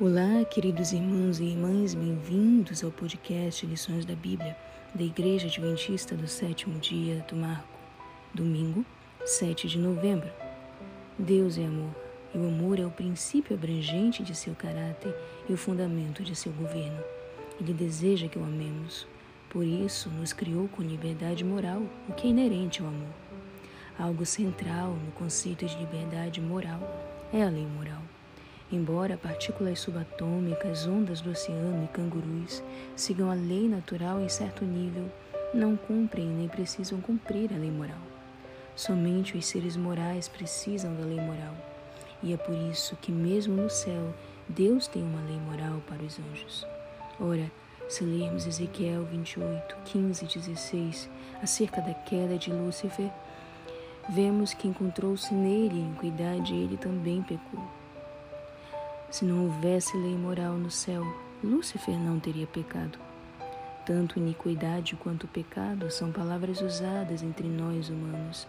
Olá, 0.00 0.44
queridos 0.44 0.92
irmãos 0.92 1.40
e 1.40 1.44
irmãs, 1.46 1.92
bem-vindos 1.92 2.84
ao 2.84 2.90
podcast 2.92 3.66
Lições 3.66 4.04
da 4.04 4.14
Bíblia 4.14 4.56
da 4.94 5.02
Igreja 5.02 5.48
Adventista 5.48 6.14
do 6.14 6.28
Sétimo 6.28 6.78
Dia 6.78 7.26
do 7.28 7.34
Marco, 7.34 7.76
domingo, 8.32 8.86
7 9.26 9.66
de 9.66 9.76
novembro. 9.76 10.30
Deus 11.18 11.58
é 11.58 11.64
amor, 11.64 11.90
e 12.32 12.38
o 12.38 12.46
amor 12.46 12.78
é 12.78 12.86
o 12.86 12.92
princípio 12.92 13.56
abrangente 13.56 14.22
de 14.22 14.36
seu 14.36 14.54
caráter 14.54 15.12
e 15.48 15.52
o 15.52 15.58
fundamento 15.58 16.22
de 16.22 16.36
seu 16.36 16.52
governo. 16.52 17.02
Ele 17.60 17.72
deseja 17.72 18.28
que 18.28 18.38
o 18.38 18.44
amemos, 18.44 19.04
por 19.50 19.64
isso 19.64 20.08
nos 20.10 20.32
criou 20.32 20.68
com 20.68 20.80
liberdade 20.80 21.42
moral, 21.42 21.82
o 22.08 22.12
que 22.12 22.28
é 22.28 22.30
inerente 22.30 22.80
ao 22.80 22.86
amor. 22.86 23.14
Algo 23.98 24.24
central 24.24 24.92
no 24.92 25.10
conceito 25.10 25.66
de 25.66 25.76
liberdade 25.76 26.40
moral 26.40 26.78
é 27.32 27.42
a 27.42 27.50
lei 27.50 27.66
moral. 27.66 28.00
Embora 28.70 29.16
partículas 29.16 29.80
subatômicas, 29.80 30.86
ondas 30.86 31.22
do 31.22 31.30
oceano 31.30 31.84
e 31.84 31.88
cangurus 31.88 32.62
sigam 32.94 33.30
a 33.30 33.34
lei 33.34 33.66
natural 33.66 34.20
em 34.20 34.28
certo 34.28 34.62
nível, 34.62 35.10
não 35.54 35.74
cumprem 35.74 36.26
nem 36.26 36.48
precisam 36.48 37.00
cumprir 37.00 37.50
a 37.54 37.56
lei 37.56 37.70
moral. 37.70 37.96
Somente 38.76 39.38
os 39.38 39.46
seres 39.46 39.74
morais 39.74 40.28
precisam 40.28 40.94
da 40.94 41.04
lei 41.04 41.18
moral. 41.18 41.54
E 42.22 42.34
é 42.34 42.36
por 42.36 42.54
isso 42.54 42.94
que, 42.96 43.10
mesmo 43.10 43.54
no 43.54 43.70
céu, 43.70 44.12
Deus 44.46 44.86
tem 44.86 45.02
uma 45.02 45.22
lei 45.22 45.38
moral 45.38 45.80
para 45.88 46.02
os 46.02 46.18
anjos. 46.18 46.66
Ora, 47.18 47.50
se 47.88 48.04
lermos 48.04 48.46
Ezequiel 48.46 49.04
28, 49.06 49.76
15 49.86 50.24
e 50.24 50.28
16 50.28 51.10
acerca 51.42 51.80
da 51.80 51.94
queda 51.94 52.36
de 52.36 52.52
Lúcifer, 52.52 53.10
vemos 54.10 54.52
que 54.52 54.68
encontrou-se 54.68 55.32
nele 55.32 55.80
iniquidade 55.80 56.52
e 56.52 56.64
ele 56.64 56.76
também 56.76 57.22
pecou. 57.22 57.77
Se 59.10 59.24
não 59.24 59.44
houvesse 59.44 59.96
lei 59.96 60.16
moral 60.16 60.54
no 60.54 60.70
céu, 60.70 61.02
Lúcifer 61.42 61.98
não 61.98 62.20
teria 62.20 62.46
pecado. 62.46 62.98
Tanto 63.86 64.18
iniquidade 64.18 64.96
quanto 64.96 65.26
pecado 65.26 65.90
são 65.90 66.12
palavras 66.12 66.60
usadas 66.60 67.22
entre 67.22 67.48
nós 67.48 67.88
humanos, 67.88 68.46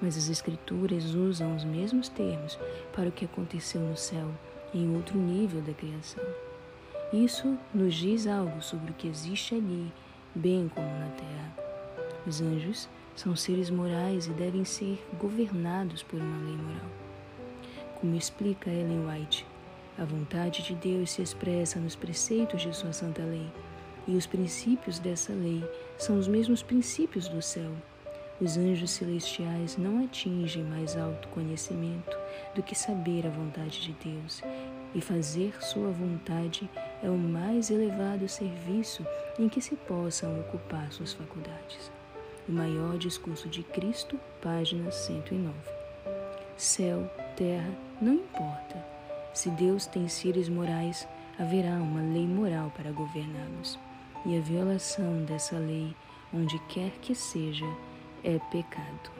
mas 0.00 0.16
as 0.16 0.30
Escrituras 0.30 1.14
usam 1.14 1.54
os 1.54 1.62
mesmos 1.62 2.08
termos 2.08 2.58
para 2.94 3.10
o 3.10 3.12
que 3.12 3.26
aconteceu 3.26 3.82
no 3.82 3.98
céu, 3.98 4.30
em 4.72 4.96
outro 4.96 5.18
nível 5.18 5.60
da 5.60 5.74
criação. 5.74 6.24
Isso 7.12 7.58
nos 7.74 7.94
diz 7.94 8.26
algo 8.26 8.62
sobre 8.62 8.92
o 8.92 8.94
que 8.94 9.08
existe 9.08 9.54
ali, 9.54 9.92
bem 10.34 10.70
como 10.74 10.88
na 10.88 11.08
terra. 11.08 11.54
Os 12.26 12.40
anjos 12.40 12.88
são 13.14 13.36
seres 13.36 13.68
morais 13.68 14.26
e 14.26 14.30
devem 14.30 14.64
ser 14.64 15.04
governados 15.18 16.02
por 16.02 16.18
uma 16.18 16.44
lei 16.46 16.56
moral. 16.56 16.90
Como 18.00 18.14
explica 18.14 18.70
Ellen 18.70 19.06
White, 19.06 19.44
a 19.98 20.04
vontade 20.04 20.62
de 20.62 20.74
Deus 20.76 21.10
se 21.10 21.22
expressa 21.22 21.80
nos 21.80 21.96
preceitos 21.96 22.62
de 22.62 22.74
Sua 22.74 22.92
santa 22.92 23.22
lei, 23.22 23.50
e 24.06 24.16
os 24.16 24.26
princípios 24.26 24.98
dessa 25.00 25.32
lei 25.32 25.62
são 25.98 26.16
os 26.18 26.28
mesmos 26.28 26.62
princípios 26.62 27.26
do 27.28 27.42
céu. 27.42 27.72
Os 28.40 28.56
anjos 28.56 28.92
celestiais 28.92 29.76
não 29.76 30.04
atingem 30.04 30.62
mais 30.62 30.96
alto 30.96 31.26
conhecimento 31.28 32.16
do 32.54 32.62
que 32.62 32.76
saber 32.76 33.26
a 33.26 33.30
vontade 33.30 33.80
de 33.80 33.92
Deus, 33.92 34.40
e 34.94 35.00
fazer 35.00 35.60
Sua 35.60 35.90
vontade 35.90 36.70
é 37.02 37.10
o 37.10 37.18
mais 37.18 37.68
elevado 37.68 38.28
serviço 38.28 39.04
em 39.36 39.48
que 39.48 39.60
se 39.60 39.74
possam 39.74 40.38
ocupar 40.40 40.92
suas 40.92 41.12
faculdades. 41.12 41.90
O 42.48 42.52
maior 42.52 42.96
discurso 42.96 43.48
de 43.48 43.64
Cristo, 43.64 44.18
página 44.40 44.90
109. 44.90 45.52
Céu, 46.56 47.10
terra, 47.36 47.70
não 48.00 48.14
importa 48.14 48.97
se 49.32 49.50
Deus 49.50 49.86
tem 49.86 50.08
seres 50.08 50.48
morais, 50.48 51.06
haverá 51.38 51.74
uma 51.74 52.00
lei 52.00 52.26
moral 52.26 52.72
para 52.76 52.90
governá-los. 52.90 53.78
E 54.26 54.36
a 54.36 54.40
violação 54.40 55.24
dessa 55.24 55.56
lei, 55.58 55.94
onde 56.34 56.58
quer 56.68 56.90
que 57.00 57.14
seja, 57.14 57.66
é 58.24 58.38
pecado. 58.50 59.10